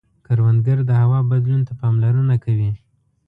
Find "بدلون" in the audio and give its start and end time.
1.31-1.61